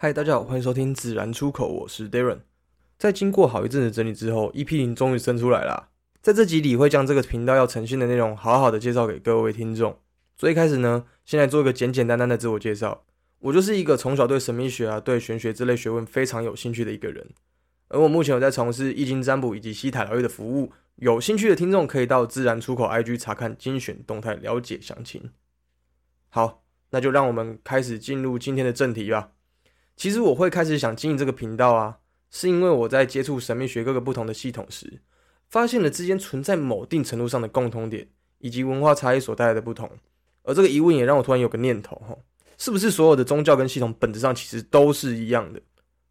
[0.00, 2.38] 嗨，大家好，欢迎收听自然出口，我是 Darren。
[2.96, 5.88] 在经过好一阵子整理之后，EP 零终于生出来啦。
[6.22, 9.98] 在这集里会将这个频道要呈现的内容好好的介绍给各位听众。
[10.36, 13.06] 最开始呢，先来做一个简简单单的自我介绍。
[13.40, 17.28] 我就是一个从小对神秘学啊、对玄学这类学问非常有兴趣的一个人。
[17.88, 20.70] 而我目前有在从事易经占卜以及西塔疗愈的服务。
[20.94, 25.32] 有兴趣的听众可以到自然出口 IG 查看精选动态，了解详情。
[26.28, 29.32] 好，那就让我们开始进入今天的正题吧。
[29.98, 31.98] 其实我会开始想经营这个频道啊，
[32.30, 35.00] 是因为我在接触神秘学各个不同的系统时，
[35.50, 38.06] 发现了之间存在某定程度上的共通点，
[38.38, 39.90] 以及文化差异所带来的不同。
[40.44, 42.16] 而这个疑问也让我突然有个念头：哈，
[42.56, 45.60] 是不是所有的宗教跟系统本质上其实都是一样的？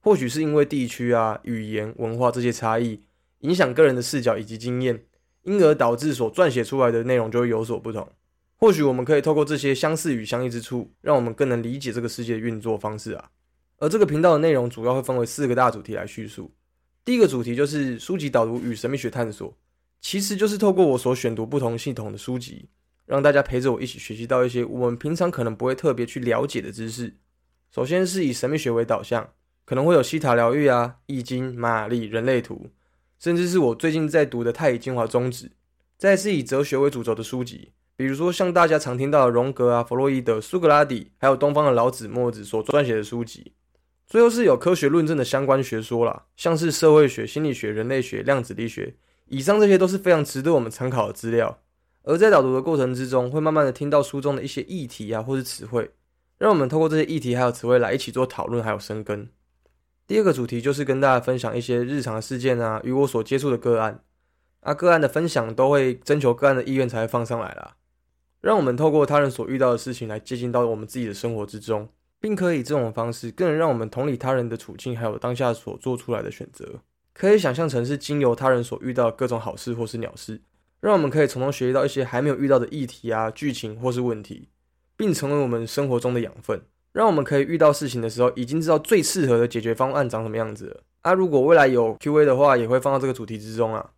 [0.00, 3.00] 或许是因为地区啊、语言、文化这些差异。
[3.40, 5.00] 影响个人的视角以及经验，
[5.42, 8.10] 因而导致所撰写出来的内容就会有所不同。
[8.56, 13.30] 或许我们可以透过这些相似与相异之处，让我们更能理解这个世界的运作方式啊。
[13.78, 16.50] 而这个频道的内容主要会分为四个大主题来叙述。
[17.04, 19.56] 第一个主题就是书籍导读与神秘学探索，
[20.00, 22.68] 其实就是透过我所选读不同系统的书籍，
[23.04, 27.14] 让大家陪着我一起学习到一些我们平常可能不会特别去了解的知识。
[27.70, 29.30] 首先是以神秘学为导向，
[29.64, 32.70] 可能会有西塔疗愈啊、易经、玛丽、人类图。
[33.18, 35.46] 甚至是我最近在读的《太乙精华宗旨》，
[35.96, 43.52] 再是以哲学为主轴的书籍，比如说像大家常听到的荣格啊、弗洛伊德、苏格拉底，还有东方的老子、墨子所撰写的书籍。
[44.06, 48.94] 最后是有科学论证的相关学说啦，像是社会学、心理学、人类学、量子力学，
[49.26, 51.58] 以上这些都是非常值得我们参考的资料。
[52.04, 55.90] 而在导读的过程之中，会慢慢的听到书中的一些议题啊，或是词汇，
[56.38, 59.28] 让我们透过这些议题还有词汇来一起做讨论，还有生根。
[60.06, 64.04] 第二个主题就是跟大家分享一些日常事件啊，与我所接触的个案
[64.60, 67.74] 啊，个案的分享都会征求个案的意愿才会放上来啦，
[68.40, 71.88] 让我们透过他人所遇到的事情来接近到我们自己的生活之中，
[72.26, 76.80] 并可以这种方式更能让我们同理他人的处境，还有当下所做出来的选择，
[77.14, 80.40] 可以想象成是经由他人所遇到各种好事或是鸟事，
[80.80, 84.48] 让我们可以从中学习到一些还没有遇到的议题啊、剧情或是问题，
[84.96, 86.60] 并成为我们生活中的养分。
[86.92, 90.80] 让我们可以遇到事情的时候，已经知道最适合的解决方案长什么样子了。
[91.02, 93.88] 啊，如果未来有 Q&A 的话，也会放到这个主题之中啊。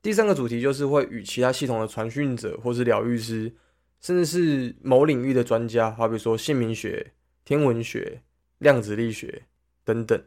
[0.00, 3.52] 第三个主题就是会与其他系统的传讯者，或是疗愈师，
[4.00, 7.12] 甚至是某领域的专家，好比说姓名学、
[7.44, 8.22] 天文学、
[8.58, 9.42] 量子力学
[9.84, 10.22] 等等，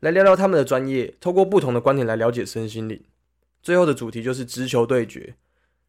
[0.00, 3.02] 来聊聊他们的专业，透过不同的观点来了解身心灵。
[3.62, 5.34] 最后的主题就是直球对决，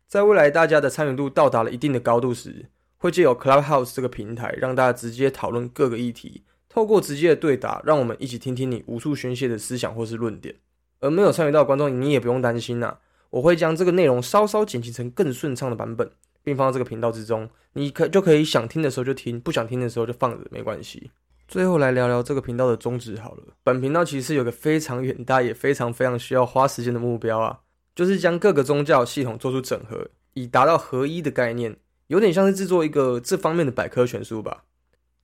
[0.08, 2.66] 在未来大家的参与度到达了一定的高度时。
[3.00, 10.56] 会借由 Clubhouse 这个平台，让大家直接讨论各个议题，透过直接的对答，让我们一起听听你无处宣泄的思想或是论点。
[11.00, 12.98] 而没有参与到观众，你也不用担心呐，
[13.30, 16.12] 我会将这个内容稍稍剪辑成更顺畅的版本，
[16.48, 21.12] 并放到这个频道之中，你可就可以想听的时候就听，不想听的时候就放着，没关系。
[21.46, 23.44] 最后来聊聊这个频道的宗旨好了。
[23.66, 27.60] 本频道其实有个非常远大也非常非常需要花时间的目标啊，
[27.94, 31.76] 就是将各个宗教系统做出整合，以达到合一的概念。
[32.08, 34.64] 有点像是制作一个这方面的百科全书吧，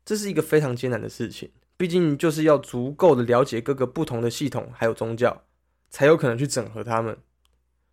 [0.03, 5.43] 这是一个非常艰难的事情，毕竟就是要足够的了解各个不同的系统还有宗教，
[5.89, 7.17] 才有可能去整合他们。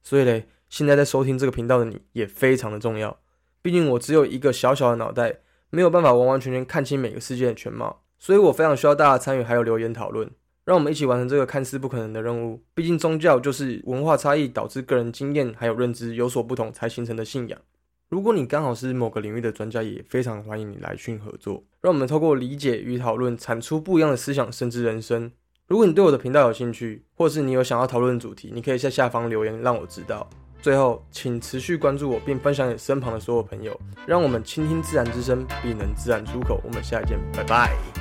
[0.02, 3.18] 所以嘞，现在在收听这个频道的你也非常的重要，
[3.60, 10.30] 毕竟我只有一个小小的脑袋，没有办法完完全全看清每个事件的全貌，所以我非常需要大家参与还有留言讨论，
[10.64, 12.62] 让我们一起完成这个看似不可能的任务。
[12.72, 17.60] 毕竟宗教就是文化差异导致个人经验还有认知有所不同才形成的信仰。
[18.08, 25.32] 如果你刚好是某个领域的专家，也非常欢迎你来讯合作，让我们透过理解与讨论，产出不一样的思想，甚至人生。
[25.66, 30.28] 如果你对我的频道有兴趣，或是你有想要讨论的主题，你可以在下方留言让我知道。
[30.62, 36.60] 最后，请持续关注我，并分享给身旁的所有朋友，让我们倾听自然之声，必能自然出口。
[36.64, 37.99] 我们下一见，拜拜。